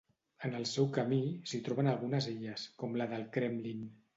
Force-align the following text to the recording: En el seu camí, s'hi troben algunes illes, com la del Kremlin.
En 0.47 0.55
el 0.59 0.63
seu 0.69 0.87
camí, 0.95 1.19
s'hi 1.51 1.61
troben 1.67 1.91
algunes 1.91 2.31
illes, 2.35 2.67
com 2.85 2.99
la 3.03 3.09
del 3.13 3.29
Kremlin. 3.39 3.89